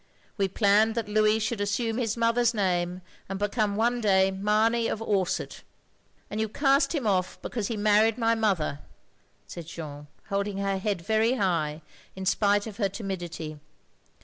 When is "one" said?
3.75-4.01